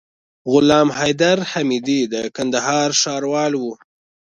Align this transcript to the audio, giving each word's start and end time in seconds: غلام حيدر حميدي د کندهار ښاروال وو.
غلام 0.51 0.87
حيدر 0.99 1.37
حميدي 1.51 1.99
د 2.13 2.15
کندهار 2.35 2.89
ښاروال 3.01 3.53
وو. 3.57 3.73